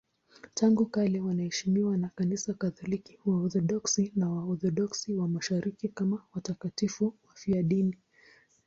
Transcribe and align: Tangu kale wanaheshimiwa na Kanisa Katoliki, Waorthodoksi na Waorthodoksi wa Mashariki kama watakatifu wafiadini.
Tangu 0.53 0.85
kale 0.85 1.19
wanaheshimiwa 1.19 1.97
na 1.97 2.09
Kanisa 2.09 2.53
Katoliki, 2.53 3.19
Waorthodoksi 3.25 4.11
na 4.15 4.29
Waorthodoksi 4.29 5.13
wa 5.13 5.27
Mashariki 5.27 5.89
kama 5.89 6.23
watakatifu 6.35 7.13
wafiadini. 7.29 7.97